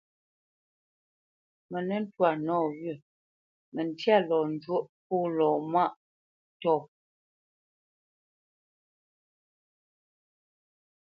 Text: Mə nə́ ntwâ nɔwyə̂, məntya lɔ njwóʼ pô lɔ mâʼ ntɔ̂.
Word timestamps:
Mə 1.71 1.79
nə́ 1.87 1.99
ntwâ 2.03 2.29
nɔwyə̂, 2.45 2.95
məntya 3.73 4.15
lɔ 4.27 4.37
njwóʼ 4.53 4.83
pô 5.07 5.15
lɔ 5.35 5.47
mâʼ 5.71 5.93
ntɔ̂. 6.53 6.79